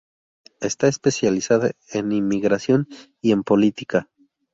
[0.61, 2.87] Está especializada en inmigración
[3.21, 4.09] y en política.